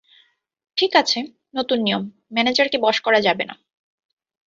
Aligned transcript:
ঠিক 0.77 0.91
আছে, 0.95 1.19
নতুন 1.55 1.79
নিয়ম, 1.81 2.03
ম্যানেজারকে 2.33 2.77
বশ 2.77 2.97
করা 3.01 3.19
যাবে 3.21 3.43
না। 3.45 3.55